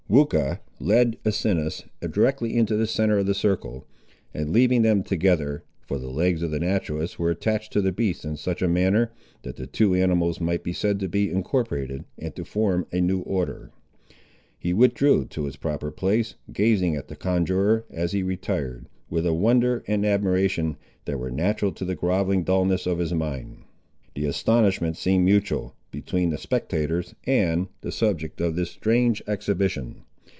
[0.11, 3.85] Weucha led Asinus directly into the centre of the circle,
[4.33, 8.25] and leaving them together, (for the legs of the naturalist were attached to the beast
[8.25, 12.35] in such a manner, that the two animals might be said to be incorporated, and
[12.35, 13.71] to form a new order,)
[14.59, 19.33] he withdrew to his proper place, gazing at the conjuror, as he retired, with a
[19.33, 20.75] wonder and admiration,
[21.05, 23.59] that were natural to the groveling dulness of his mind.
[24.13, 29.93] The astonishment seemed mutual, between the spectators and the subject of this strange exhibition.